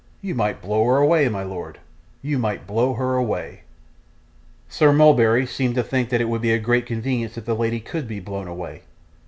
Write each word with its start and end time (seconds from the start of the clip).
You 0.23 0.33
might 0.33 0.63
blow 0.63 0.83
her 0.85 0.97
away, 0.97 1.29
my 1.29 1.43
lord; 1.43 1.77
you 2.23 2.39
might 2.39 2.65
blow 2.65 2.95
her 2.95 3.13
away.' 3.17 3.61
Sir 4.67 4.91
Mulberry 4.91 5.45
seemed 5.45 5.75
to 5.75 5.83
think 5.83 6.09
that 6.09 6.19
it 6.21 6.27
would 6.27 6.41
be 6.41 6.51
a 6.53 6.57
great 6.57 6.87
convenience 6.87 7.37
if 7.37 7.45
the 7.45 7.53
lady 7.53 7.79
could 7.79 8.07
be 8.07 8.19
blown 8.19 8.47
away. 8.47 8.81